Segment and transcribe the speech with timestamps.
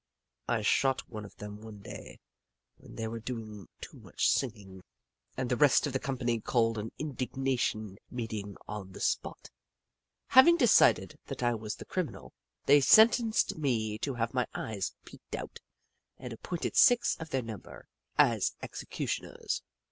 [0.47, 2.19] I shot one of them one day,
[2.77, 4.81] when they were doing too much singing,
[5.37, 9.51] and the rest of the company called an indignation meeting on the spot.
[10.29, 12.33] Having decided that I was the criminal.
[12.65, 15.59] Jim Crow 123 they sentenced me to have my eyes pecked out
[16.17, 17.87] and appointed six of their number
[18.17, 19.61] as exe cutioners.